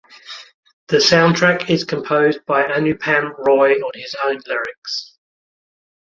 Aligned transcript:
The 0.87 0.97
soundtrack 0.97 1.69
is 1.69 1.83
composed 1.83 2.43
by 2.47 2.63
Anupam 2.63 3.37
Roy 3.37 3.73
on 3.75 3.91
his 3.93 4.15
own 4.23 4.39
lyrics. 4.47 5.19